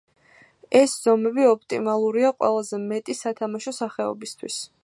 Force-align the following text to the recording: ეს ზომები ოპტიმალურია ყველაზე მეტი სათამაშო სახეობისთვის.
ეს 0.79 0.95
ზომები 1.03 1.45
ოპტიმალურია 1.49 2.33
ყველაზე 2.39 2.83
მეტი 2.89 3.19
სათამაშო 3.23 3.79
სახეობისთვის. 3.85 4.61